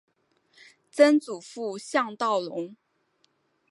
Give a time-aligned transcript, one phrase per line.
[0.89, 2.75] 曾祖父向道隆。